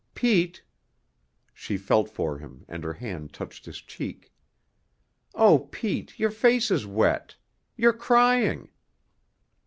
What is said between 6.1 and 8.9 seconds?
your face is wet. You're crying."